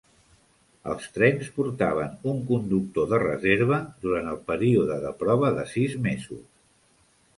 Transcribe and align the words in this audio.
Els 0.93 1.03
trens 1.17 1.49
portaven 1.57 2.15
un 2.31 2.41
conductor 2.51 3.07
de 3.11 3.19
reserva 3.25 3.79
durant 4.07 4.33
el 4.33 4.41
període 4.49 4.97
de 5.05 5.13
prova 5.21 5.53
de 5.59 5.67
sis 5.75 5.99
mesos. 6.09 6.43